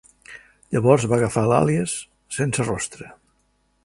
[0.75, 1.93] Llavors, va agafar l"àlies
[2.39, 3.11] "Sense rostre".